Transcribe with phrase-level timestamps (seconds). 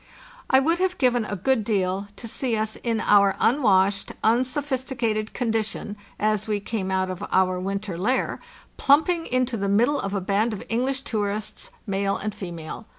[0.49, 5.95] I would have given a good deal to see us in our unwashed, unsophisticated condition,
[6.19, 8.39] as we came out of our winter lair,
[8.77, 12.87] plumping into the middle of a band of English tourists, male and female.